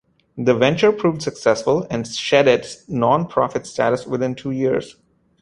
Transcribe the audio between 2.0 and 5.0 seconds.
shed its non-profit status within two years.